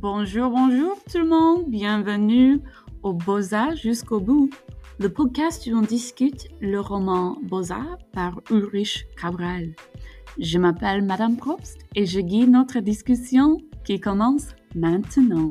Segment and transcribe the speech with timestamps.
[0.00, 2.62] Bonjour, bonjour tout le monde, bienvenue
[3.02, 4.48] au Beaux-Arts jusqu'au bout,
[4.98, 9.74] le podcast où on discute le roman Beaux-Arts par Ulrich Cabral.
[10.38, 15.50] Je m'appelle Madame Probst et je guide notre discussion qui commence maintenant.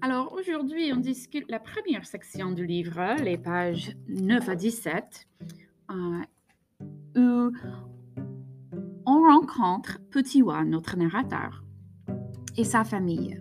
[0.00, 5.26] Alors aujourd'hui, on discute la première section du livre, les pages 9 à 17,
[5.90, 6.22] euh,
[7.16, 7.52] où
[9.06, 11.64] on rencontre Petit Wa, notre narrateur,
[12.56, 13.40] et sa famille.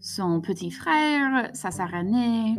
[0.00, 2.56] Son petit frère, sa sœur aînée,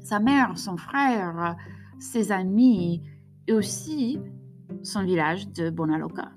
[0.00, 1.56] sa mère, son frère,
[1.98, 3.02] ses amis,
[3.48, 4.20] et aussi
[4.84, 6.30] son village de Bonaloka.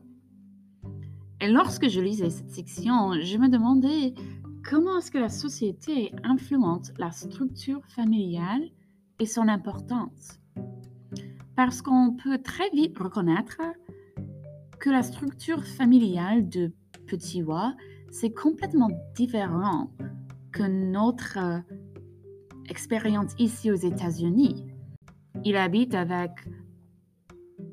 [1.40, 4.16] Et lorsque je lisais cette section, je me demandais
[4.68, 8.64] comment est-ce que la société influence la structure familiale
[9.20, 10.40] et son importance?
[11.56, 13.62] Parce qu'on peut très vite reconnaître
[14.80, 16.74] que la structure familiale de
[17.08, 17.44] Petit
[18.10, 19.92] c'est complètement différent
[20.52, 21.60] que notre euh,
[22.68, 24.66] expérience ici aux États-Unis.
[25.44, 26.32] Il habite avec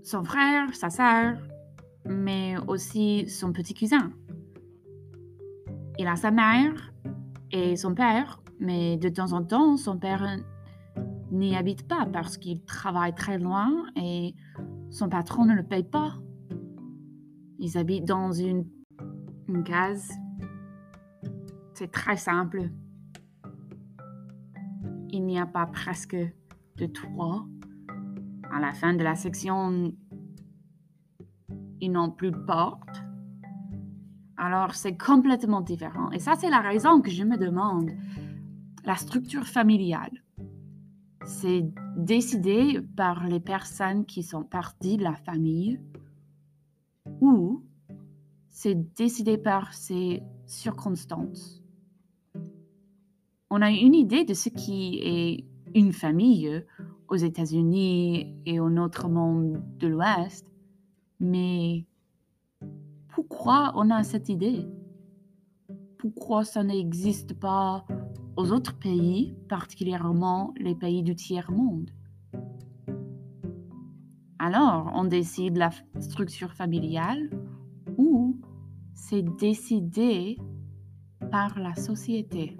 [0.03, 1.39] son frère, sa sœur,
[2.05, 4.13] mais aussi son petit cousin.
[6.03, 6.93] Il a sa mère
[7.53, 10.37] et son père, mais de temps en temps, son père
[11.31, 14.35] n'y habite pas parce qu'il travaille très loin et
[14.91, 16.15] son patron ne le paye pas.
[17.61, 18.67] Ils habitent dans une,
[19.47, 20.11] une case.
[21.75, 22.71] C'est très simple.
[25.11, 26.17] Il n'y a pas presque
[26.79, 27.47] de toit.
[28.51, 29.93] À la fin de la section,
[31.81, 33.05] ils n'ont plus de porte.
[34.45, 36.11] Alors, c'est complètement différent.
[36.11, 37.93] Et ça, c'est la raison que je me demande.
[38.85, 40.25] La structure familiale,
[41.25, 41.65] c'est
[41.97, 45.79] décidé par les personnes qui sont parties de la famille
[47.21, 47.63] ou
[48.49, 51.63] c'est décidé par ces circonstances?
[53.49, 56.65] On a une idée de ce qui est une famille
[57.07, 60.51] aux États-Unis et au autre monde de l'Ouest,
[61.21, 61.87] mais
[63.13, 64.67] pourquoi on a cette idée?
[65.99, 67.85] Pourquoi ça n'existe pas
[68.37, 71.91] aux autres pays, particulièrement les pays du tiers-monde?
[74.39, 77.31] Alors, on décide la structure familiale
[77.99, 78.41] ou
[78.95, 80.39] c'est décidé
[81.31, 82.57] par la société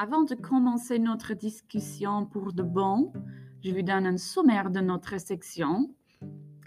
[0.00, 3.12] Avant de commencer notre discussion pour de bon,
[3.64, 5.92] je vous donne un sommaire de notre section.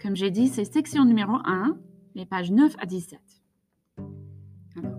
[0.02, 1.78] Comme j'ai dit, c'est section numéro 1,
[2.14, 3.18] les pages 9 à 17.
[4.76, 4.98] Alors,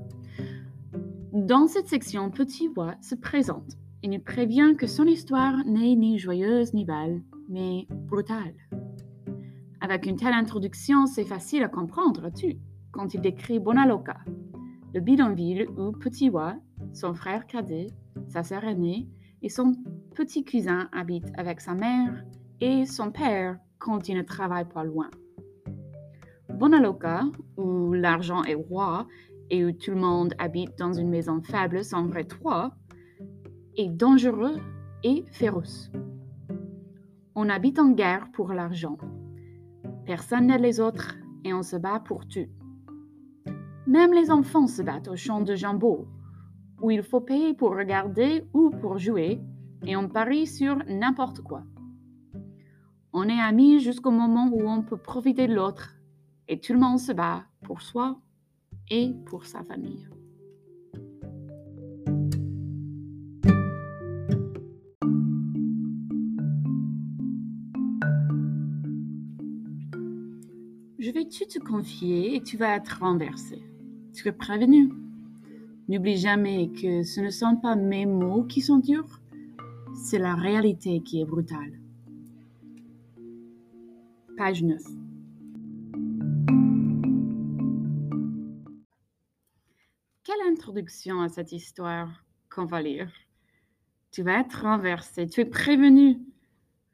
[1.32, 6.18] dans cette section, Petit Wa se présente et nous prévient que son histoire n'est ni
[6.18, 8.56] joyeuse ni belle, mais brutale.
[9.80, 12.58] Avec une telle introduction, c'est facile à comprendre, tu,
[12.90, 14.18] quand il décrit Bonaloka,
[14.96, 16.56] le bidonville où Petit Wa,
[16.94, 17.90] son frère cadet,
[18.34, 19.08] sa sœur aînée
[19.44, 19.76] et son
[20.16, 22.26] petit cousin habitent avec sa mère
[22.62, 25.12] et son père quand il ne travaille pas loin.
[26.50, 27.26] Bonaloka,
[27.58, 29.08] où l'argent est roi
[29.52, 32.26] et où tout le monde habite dans une maison faible sans vrai
[33.78, 34.56] est dangereux
[35.04, 35.92] et féroce.
[37.36, 38.98] On habite en guerre pour l'argent.
[40.08, 42.50] Personne n'aide les autres et on se bat pour tout.
[43.86, 46.08] Même les enfants se battent au champ de jambon
[46.84, 49.40] où il faut payer pour regarder ou pour jouer,
[49.86, 51.64] et on parie sur n'importe quoi.
[53.14, 55.96] On est amis jusqu'au moment où on peut profiter de l'autre,
[56.50, 58.20] et tout le monde se bat pour soi
[58.92, 60.10] et pour sa famille.
[71.00, 73.62] Je vais tout te confier et tu vas être renversé.
[74.14, 75.03] Tu es prévenu?
[75.90, 79.22] N'oublie jamais que ce ne sont pas mes mots qui sont durs,
[79.94, 81.80] c'est la réalité qui est brutale.
[84.38, 84.82] Page 9.
[90.24, 93.12] Quelle introduction à cette histoire qu'on va lire.
[94.12, 96.20] Tu vas être renversé, tu es prévenu.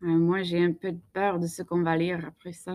[0.04, 2.74] Euh, moi, j'ai un peu peur de ce qu'on va lire après ça.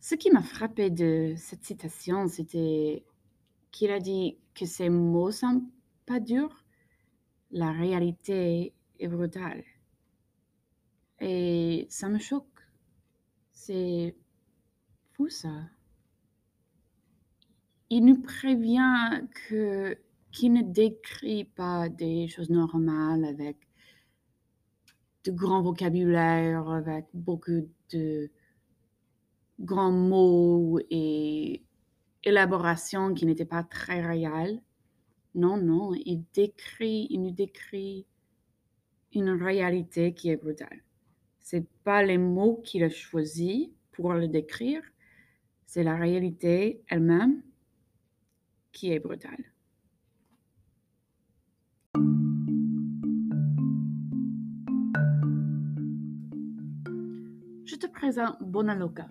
[0.00, 3.04] Ce qui m'a frappé de cette citation, c'était
[3.70, 5.62] qu'il a dit que ces mots sont
[6.06, 6.64] pas durs,
[7.50, 9.64] la réalité est brutale.
[11.20, 12.44] Et ça me choque.
[13.52, 14.16] C'est
[15.12, 15.68] fou ça.
[17.88, 19.98] Il nous prévient que
[20.32, 23.56] qu'il ne décrit pas des choses normales avec
[25.24, 28.30] de grands vocabulaire, avec beaucoup de
[29.60, 31.62] grands mots et
[32.26, 34.60] élaborations qui n'étaient pas très réelles.
[35.34, 38.06] Non, non, il décrit, il nous décrit
[39.14, 40.82] une réalité qui est brutale.
[41.40, 44.82] C'est pas les mots qu'il a choisis pour le décrire,
[45.64, 47.42] c'est la réalité elle-même
[48.72, 49.44] qui est brutale.
[57.64, 59.08] Je te présente Bonaloka,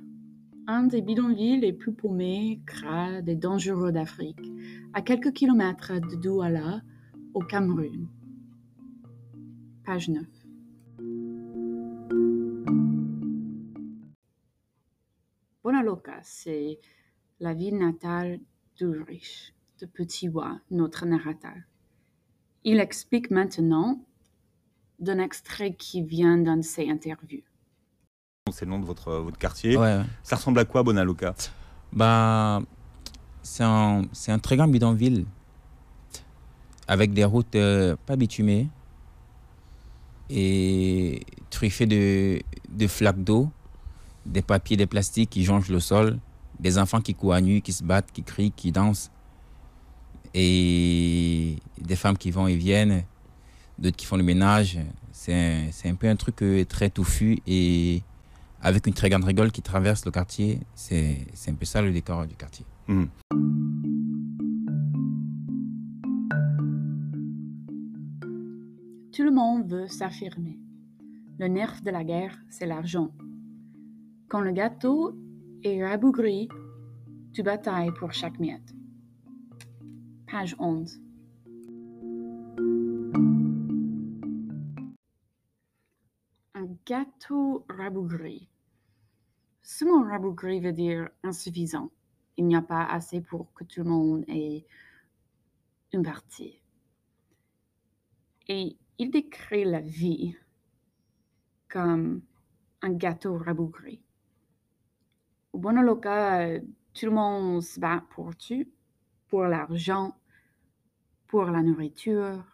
[0.67, 4.51] un des bidonvilles les plus paumés, crades et dangereux d'Afrique,
[4.93, 6.81] à quelques kilomètres de Douala,
[7.33, 8.07] au Cameroun.
[9.83, 10.25] Page 9.
[15.63, 16.79] Bonaloka, c'est
[17.39, 18.39] la ville natale
[18.77, 21.57] d'Ulrich, de Petit Bois, notre narrateur.
[22.63, 24.03] Il explique maintenant
[24.99, 27.43] d'un extrait qui vient d'un de ses interviews.
[28.51, 29.75] C'est le nom de votre, votre quartier.
[29.75, 30.01] Ouais.
[30.21, 31.33] Ça ressemble à quoi, Bonaloka?
[31.91, 32.61] Bah,
[33.41, 34.03] c'est un,
[34.39, 35.25] très grand bidonville.
[36.87, 38.69] Avec des routes euh, pas bitumées.
[40.29, 42.39] Et truffées de,
[42.69, 43.49] de flaques d'eau,
[44.27, 46.19] des papiers, des plastiques qui jonchent le sol,
[46.59, 49.09] des enfants qui courent à nu, qui se battent, qui crient, qui dansent.
[50.35, 53.05] Et des femmes qui vont et viennent,
[53.79, 54.77] d'autres qui font le ménage.
[55.11, 58.03] C'est un, un peu un truc euh, très touffu et
[58.65, 60.59] avec une très grande rigole qui traverse le quartier.
[60.73, 62.65] C'est c'est un peu ça le décor du quartier.
[62.87, 63.05] Hmm.
[69.13, 70.59] Tout le monde veut s'affirmer.
[71.37, 73.11] Le nerf de la guerre, c'est l'argent.
[74.29, 75.15] Quand le gâteau
[75.63, 76.49] est rabougri,
[77.33, 78.73] tu batailles pour chaque miette.
[80.25, 81.01] Page 11.
[86.55, 88.49] Un gâteau rabougri.
[89.67, 91.89] Ce mot rabougri veut dire insuffisant.
[92.37, 94.63] Il n'y a pas assez pour que tout le monde ait
[95.91, 96.61] une partie.
[98.47, 100.37] Et il décrit la vie
[101.67, 102.21] comme
[102.83, 104.03] un gâteau rabougri.
[105.51, 106.59] Au Bonaloka, euh,
[106.93, 108.67] tout le monde se bat pour tout,
[109.29, 110.15] pour l'argent,
[111.25, 112.45] pour la nourriture,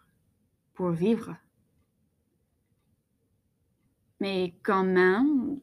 [0.72, 1.36] pour vivre.
[4.18, 5.60] Mais quand même,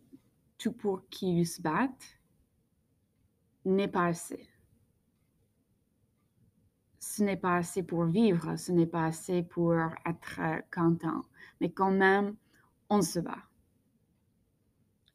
[0.59, 2.19] tout pour qu'ils se battent
[3.65, 4.47] n'est pas assez.
[7.00, 10.39] Ce n'est pas assez pour vivre, ce n'est pas assez pour être
[10.71, 11.25] content,
[11.59, 12.35] mais quand même,
[12.89, 13.44] on se bat.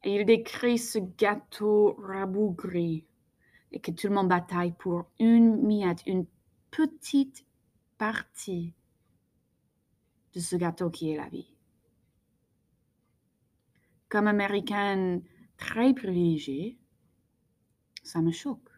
[0.03, 3.05] Et il décrit ce gâteau rabougri
[3.71, 6.25] et que tout le monde bataille pour une miette, une
[6.71, 7.45] petite
[7.97, 8.73] partie
[10.33, 11.55] de ce gâteau qui est la vie.
[14.09, 15.23] Comme américaine
[15.57, 16.77] très privilégiée,
[18.03, 18.69] ça me choque.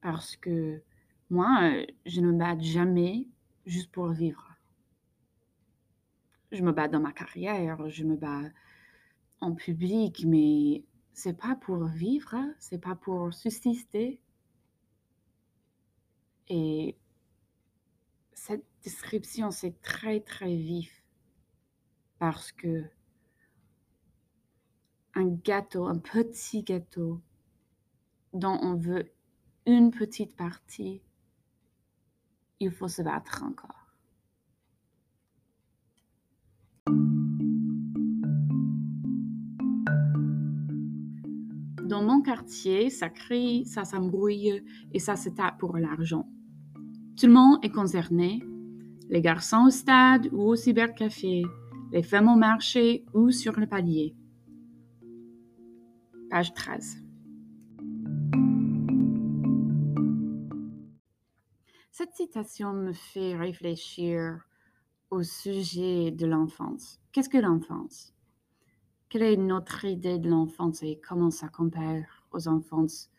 [0.00, 0.82] Parce que
[1.30, 3.28] moi, euh, je ne me bats jamais
[3.66, 4.56] juste pour vivre.
[6.52, 8.50] Je me bats dans ma carrière, je me bats
[9.40, 14.20] en public, mais c'est pas pour vivre, c'est pas pour subsister.
[16.48, 16.96] Et
[18.34, 21.02] cette description, c'est très, très vif
[22.18, 22.84] parce que
[25.14, 27.20] un gâteau, un petit gâteau
[28.32, 29.10] dont on veut
[29.66, 31.00] une petite partie,
[32.60, 33.70] il faut se battre encore.
[41.84, 46.28] Dans mon quartier, ça crie, ça s'embrouille et ça se tape pour l'argent.
[47.16, 48.42] Tout le monde est concerné.
[49.10, 51.42] Les garçons au stade ou au cybercafé,
[51.92, 54.16] les femmes au marché ou sur le palier.
[56.34, 56.96] Page 13.
[61.92, 64.44] Cette citation me fait réfléchir
[65.10, 67.00] au sujet de l'enfance.
[67.12, 68.12] Qu'est-ce que l'enfance?
[69.08, 73.12] Quelle est notre idée de l'enfance et comment ça compare aux enfances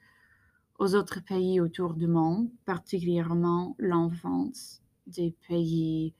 [0.77, 6.13] aux autres pays autour du monde, particulièrement l'enfance des pays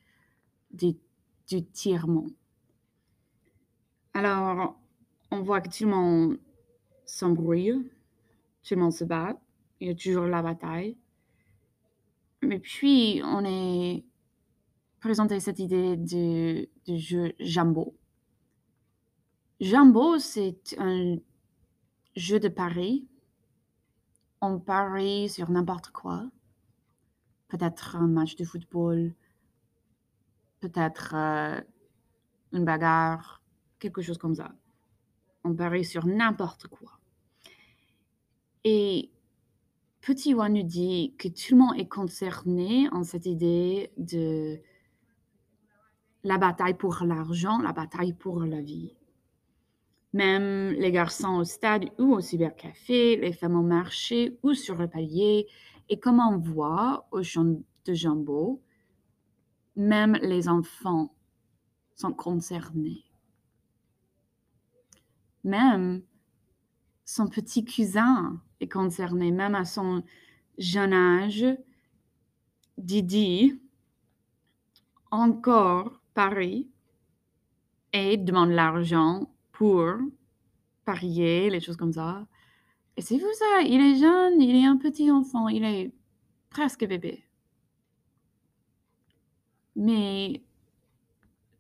[0.72, 0.94] du,
[1.50, 2.32] du tiers-monde
[4.14, 4.80] Alors,
[5.30, 5.68] on voit que
[7.06, 7.92] monde s'embrouille,
[8.64, 9.38] tout le monde se bat,
[9.80, 10.98] il y a toujours la bataille.
[12.42, 14.04] Mais puis, on est
[15.00, 17.96] présenté cette idée du, du jeu Jambo.
[19.60, 21.18] Jambo, c'est un
[22.16, 23.08] jeu de paris.
[24.42, 26.30] On parie sur n'importe quoi.
[27.48, 29.14] Peut-être un match de football,
[30.60, 31.62] peut-être euh,
[32.52, 33.42] une bagarre,
[33.80, 34.52] quelque chose comme ça.
[35.44, 36.95] On parie sur n'importe quoi.
[38.68, 39.12] Et
[40.02, 44.60] Petit Wa nous dit que tout le monde est concerné en cette idée de
[46.24, 48.96] la bataille pour l'argent, la bataille pour la vie.
[50.14, 54.88] Même les garçons au stade ou au cybercafé, les femmes au marché ou sur le
[54.88, 55.46] palier,
[55.88, 58.60] et comme on voit au champ de jambon,
[59.76, 61.14] même les enfants
[61.94, 63.04] sont concernés.
[65.44, 66.02] Même
[67.04, 70.04] son petit cousin est concerné, même à son
[70.58, 71.46] jeune âge.
[72.78, 73.60] Didi,
[75.12, 76.70] encore Paris,
[77.94, 79.94] et demande l'argent pour
[80.84, 82.28] parier, les choses comme ça.
[82.98, 85.94] Et c'est vous ça, il est jeune, il est un petit enfant, il est
[86.50, 87.24] presque bébé.
[89.78, 90.44] Mais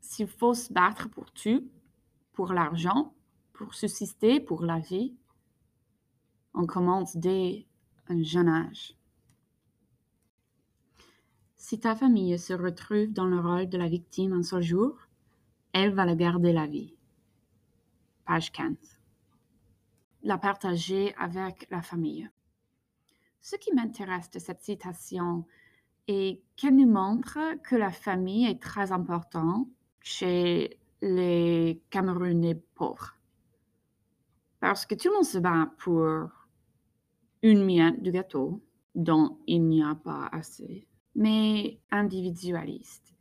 [0.01, 1.69] s'il faut se battre pour tout,
[2.33, 3.13] pour l'argent,
[3.53, 5.15] pour subsister, pour la vie,
[6.55, 7.67] on commence dès
[8.07, 8.95] un jeune âge.
[11.55, 14.97] Si ta famille se retrouve dans le rôle de la victime un seul jour,
[15.73, 16.95] elle va la garder la vie
[18.25, 18.75] page 15.
[20.23, 22.29] La partager avec la famille.
[23.41, 25.45] Ce qui m'intéresse de cette citation
[26.07, 29.67] est qu'elle nous montre que la famille est très importante
[30.01, 33.15] chez les Camerounais pauvres.
[34.59, 36.44] Parce que tout le monde se bat pour
[37.45, 38.63] une miette de gâteau
[38.95, 43.13] dont il n'y a pas assez, mais individualiste.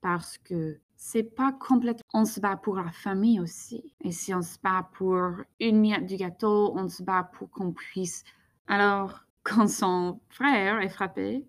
[0.00, 2.08] Parce que c'est pas complètement.
[2.14, 3.92] On se bat pour la famille aussi.
[4.02, 5.20] Et si on se bat pour
[5.60, 8.24] une miette du gâteau, on se bat pour qu'on puisse.
[8.66, 11.44] Alors, quand son frère est frappé,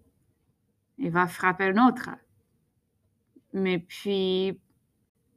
[0.98, 2.10] il va frapper l'autre.
[3.54, 4.60] Mais puis,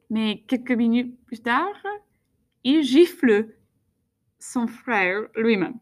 [0.09, 1.81] mais quelques minutes plus tard,
[2.65, 3.47] il gifle
[4.39, 5.79] son frère lui-même.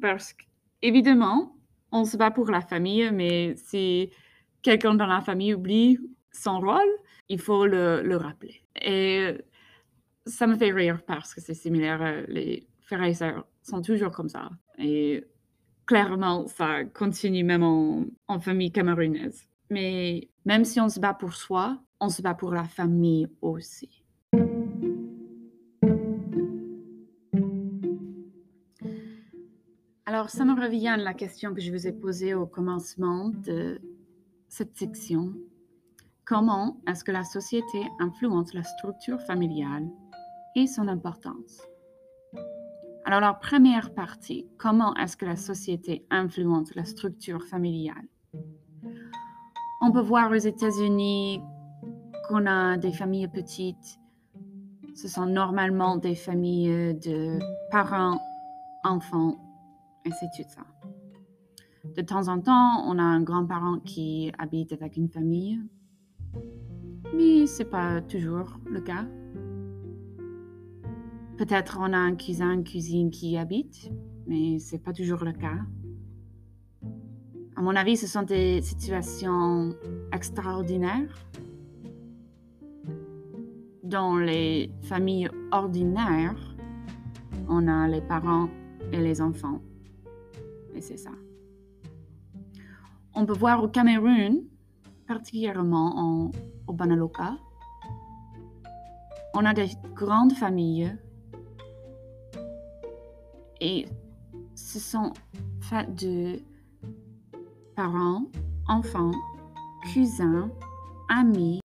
[0.00, 1.56] Parce qu'évidemment,
[1.92, 4.10] on se bat pour la famille, mais si
[4.62, 5.98] quelqu'un dans la famille oublie
[6.32, 6.90] son rôle,
[7.28, 8.62] il faut le, rappeler.
[8.80, 9.34] Et
[10.26, 12.02] ça me fait rire parce que c'est similaire.
[12.02, 14.50] Euh, les frères et sœurs sont toujours comme ça.
[14.78, 15.24] Et
[15.86, 19.48] clairement, ça continue même en famille camerounaise.
[19.70, 24.04] Mais même si on se bat pour soi, on se bat pour la famille aussi.
[30.18, 33.80] Alors, ça me revient à la question que je vous ai posée au commencement de
[34.48, 35.32] cette section.
[36.24, 39.86] Comment est-ce que la société influence la structure familiale
[40.56, 41.62] et son importance?
[43.04, 48.08] Alors la première partie, comment est-ce que la société influence la structure familiale?
[49.80, 51.40] On peut voir aux États-Unis
[52.28, 54.00] qu'on a des familles petites.
[54.96, 57.38] Ce sont normalement des familles de
[57.70, 58.20] parents,
[58.82, 59.47] enfants,
[60.04, 60.62] c'est tout ça.
[61.96, 65.60] De temps en temps, on a un grand-parent qui habite avec une famille
[67.14, 69.06] mais c'est pas toujours le cas.
[71.36, 73.90] Peut-être on a un cousin, une cousine qui habite,
[74.26, 75.58] mais c'est pas toujours le cas.
[77.56, 79.74] À mon avis, ce sont des situations
[80.12, 81.14] extraordinaires.
[83.82, 86.56] Dans les familles ordinaires,
[87.48, 88.48] on a les parents
[88.92, 89.60] et les enfants.
[90.80, 91.10] C'est ça.
[93.14, 94.44] On peut voir au Cameroun
[95.06, 96.30] particulièrement en,
[96.66, 97.36] au Banaloka.
[99.34, 100.96] On a des grandes familles
[103.60, 103.86] et
[104.54, 105.12] ce sont
[105.60, 106.40] faits de
[107.74, 108.24] parents,
[108.68, 109.12] enfants,
[109.92, 110.50] cousins,
[111.08, 111.60] amis,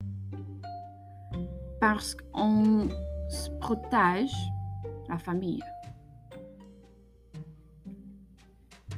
[1.79, 2.87] parce qu'on
[3.59, 4.33] protège
[5.09, 5.61] la famille.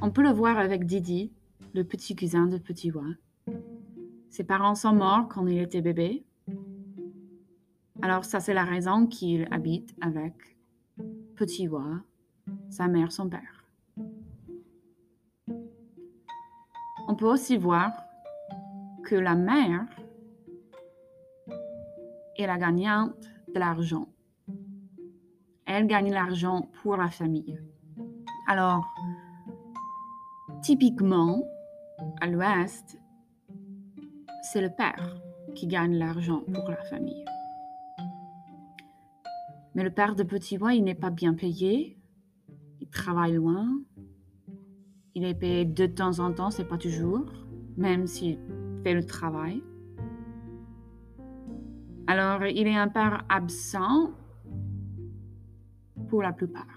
[0.02, 1.32] On peut le voir avec Didi,
[1.72, 3.06] le petit cousin de Petit Roi.
[4.28, 6.24] Ses parents sont morts quand il était bébé.
[8.02, 10.34] Alors ça, c'est la raison qu'il habite avec
[11.34, 12.02] Petit Roi,
[12.68, 13.64] sa mère, son père.
[17.08, 17.92] On peut aussi voir
[19.02, 19.86] que la mère
[22.36, 24.08] est la gagnante de l'argent.
[25.64, 27.58] Elle gagne l'argent pour la famille.
[28.46, 28.84] Alors,
[30.62, 31.42] typiquement,
[32.20, 32.98] à l'ouest,
[34.42, 35.16] c'est le père
[35.54, 37.24] qui gagne l'argent pour la famille.
[39.74, 41.98] Mais le père de Petit Bois, il n'est pas bien payé.
[42.80, 43.68] Il travaille loin.
[45.14, 47.26] Il est payé de temps en temps, c'est pas toujours,
[47.76, 48.38] même s'il
[48.82, 49.62] fait le travail.
[52.06, 54.10] Alors, il est un père absent
[56.08, 56.75] pour la plupart.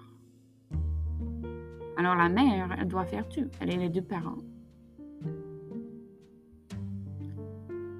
[2.00, 3.50] Alors, la mère, elle doit faire tout.
[3.60, 4.38] Elle est les deux parents.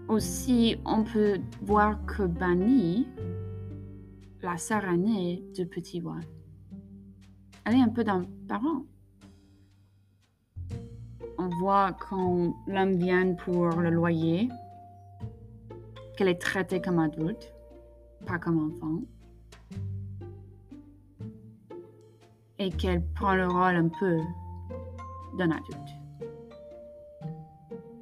[0.08, 3.10] Aussi, on peut voir que Bani,
[4.42, 6.22] la sœur aînée de Petit Bois,
[7.66, 8.86] elle est un peu d'un parent.
[11.38, 14.48] On voit quand l'homme vient pour le loyer,
[16.16, 17.54] qu'elle est traitée comme adulte,
[18.26, 19.02] pas comme enfant.
[22.60, 24.18] Et qu'elle prend le rôle un peu
[25.38, 25.92] d'un adulte.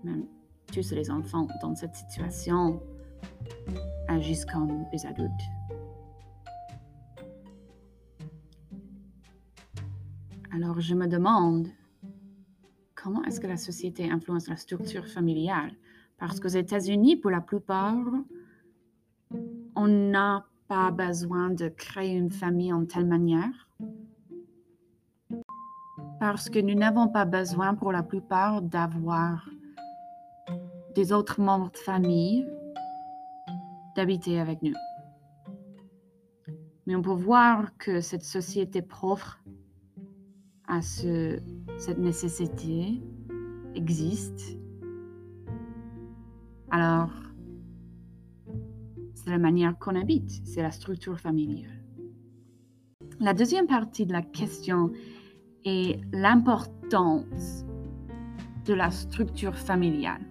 [0.04, 0.26] Même
[0.74, 2.82] tous les enfants dans cette situation
[4.08, 5.32] agissent comme des adultes.
[10.52, 11.68] Alors je me demande
[12.96, 15.72] comment est-ce que la société influence la structure familiale?
[16.18, 18.04] Parce qu'aux États-Unis, pour la plupart,
[19.76, 23.67] on n'a pas besoin de créer une famille en telle manière.
[26.20, 29.48] Parce que nous n'avons pas besoin pour la plupart d'avoir
[30.96, 32.48] des autres membres de famille
[33.96, 34.74] d'habiter avec nous.
[36.86, 39.44] Mais on peut voir que cette société profre
[40.68, 41.40] à ce,
[41.78, 43.02] cette nécessité
[43.76, 44.58] existe.
[46.72, 47.12] Alors,
[49.13, 51.84] c'est la manière qu'on habite, c'est la structure familiale.
[53.20, 54.91] La deuxième partie de la question
[56.12, 57.65] l'importance
[58.65, 60.21] de la structure familiale.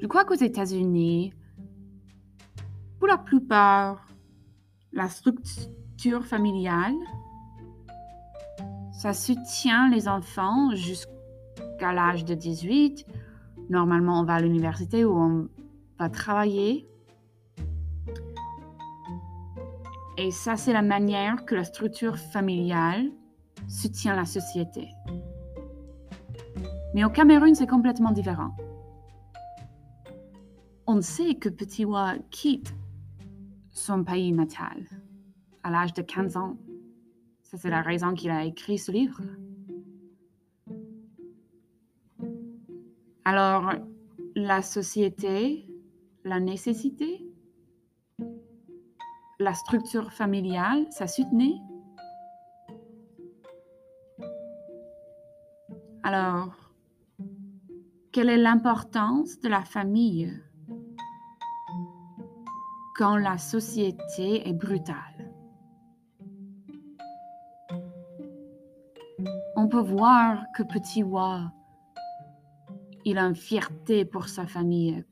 [0.00, 1.32] Je crois qu'aux États-Unis,
[2.98, 4.08] pour la plupart,
[4.92, 6.96] la structure familiale,
[8.92, 13.06] ça soutient les enfants jusqu'à l'âge de 18.
[13.68, 15.48] Normalement, on va à l'université ou on
[15.98, 16.86] va travailler.
[20.16, 23.10] Et ça, c'est la manière que la structure familiale
[23.70, 24.88] soutient la société.
[26.94, 28.50] Mais au Cameroun, c'est complètement différent
[30.90, 32.74] on sait que Petit Wa quitte
[33.70, 34.88] son pays natal
[35.62, 36.56] à l'âge de 15 ans.
[37.42, 39.20] Ça, c'est la raison qu'il a écrit ce livre.
[43.24, 43.70] Alors,
[44.34, 45.64] la société,
[46.24, 47.24] la nécessité,
[49.38, 51.54] la structure familiale, ça soutenait.
[56.12, 56.56] Alors,
[58.10, 60.42] quelle est l'importance de la famille
[62.96, 65.32] quand la société est brutale?
[69.54, 71.52] On peut voir que Petit Wa,
[73.04, 75.04] il a une fierté pour sa famille.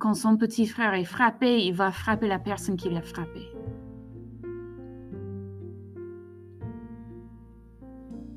[0.00, 3.52] Quand son petit frère est frappé, il va frapper la personne qui l'a frappé.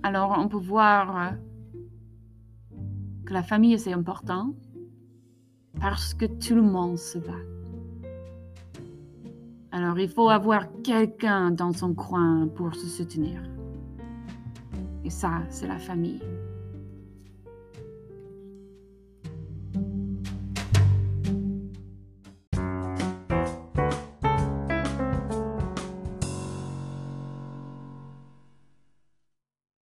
[0.03, 1.33] Alors on peut voir
[3.25, 4.53] que la famille c'est important
[5.79, 7.33] parce que tout le monde se bat.
[9.71, 13.41] Alors il faut avoir quelqu'un dans son coin pour se soutenir.
[15.03, 16.21] Et ça, c'est la famille.